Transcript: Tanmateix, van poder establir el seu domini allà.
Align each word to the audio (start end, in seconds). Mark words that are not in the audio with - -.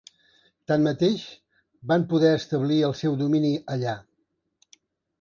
Tanmateix, 0.71 1.25
van 1.93 2.07
poder 2.15 2.33
establir 2.39 2.81
el 2.91 2.99
seu 3.05 3.21
domini 3.23 3.55
allà. 3.77 3.99